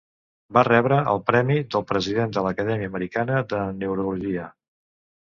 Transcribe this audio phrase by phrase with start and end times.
[0.57, 4.53] Va rebre el Premi del president de l'Acadèmia Americana de Neurologia.